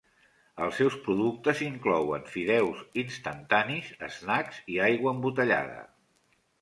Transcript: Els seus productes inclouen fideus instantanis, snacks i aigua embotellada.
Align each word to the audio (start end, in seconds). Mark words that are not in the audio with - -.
Els 0.67 0.77
seus 0.79 0.95
productes 1.07 1.59
inclouen 1.65 2.25
fideus 2.37 2.81
instantanis, 3.03 3.93
snacks 4.17 4.63
i 4.77 4.81
aigua 4.87 5.15
embotellada. 5.19 5.79